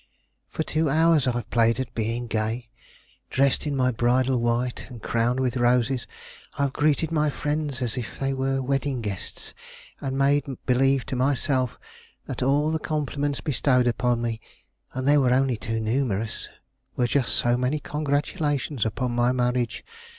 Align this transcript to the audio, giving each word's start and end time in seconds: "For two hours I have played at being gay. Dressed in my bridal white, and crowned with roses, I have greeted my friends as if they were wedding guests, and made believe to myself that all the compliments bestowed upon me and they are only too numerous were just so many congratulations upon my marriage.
"For 0.49 0.63
two 0.63 0.89
hours 0.89 1.27
I 1.27 1.33
have 1.33 1.51
played 1.51 1.79
at 1.79 1.93
being 1.93 2.25
gay. 2.25 2.69
Dressed 3.29 3.67
in 3.67 3.75
my 3.75 3.91
bridal 3.91 4.39
white, 4.39 4.87
and 4.89 4.99
crowned 4.99 5.39
with 5.39 5.57
roses, 5.57 6.07
I 6.57 6.63
have 6.63 6.73
greeted 6.73 7.11
my 7.11 7.29
friends 7.29 7.83
as 7.83 7.97
if 7.97 8.19
they 8.19 8.33
were 8.33 8.63
wedding 8.63 9.01
guests, 9.03 9.53
and 9.99 10.17
made 10.17 10.45
believe 10.65 11.05
to 11.05 11.15
myself 11.15 11.77
that 12.25 12.41
all 12.41 12.71
the 12.71 12.79
compliments 12.79 13.41
bestowed 13.41 13.85
upon 13.85 14.23
me 14.23 14.41
and 14.91 15.07
they 15.07 15.17
are 15.17 15.31
only 15.31 15.55
too 15.55 15.79
numerous 15.79 16.49
were 16.95 17.05
just 17.05 17.35
so 17.35 17.55
many 17.55 17.79
congratulations 17.79 18.87
upon 18.87 19.11
my 19.11 19.31
marriage. 19.31 19.85